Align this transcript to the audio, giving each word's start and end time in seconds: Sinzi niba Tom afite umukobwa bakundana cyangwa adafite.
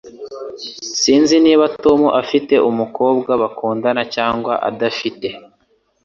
Sinzi 1.01 1.35
niba 1.45 1.65
Tom 1.83 2.01
afite 2.21 2.55
umukobwa 2.69 3.31
bakundana 3.41 4.01
cyangwa 4.15 4.53
adafite. 4.69 5.27